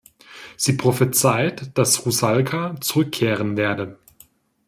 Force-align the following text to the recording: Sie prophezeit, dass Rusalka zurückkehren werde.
Sie 0.57 0.73
prophezeit, 0.77 1.77
dass 1.77 2.07
Rusalka 2.07 2.75
zurückkehren 2.81 3.55
werde. 3.55 3.99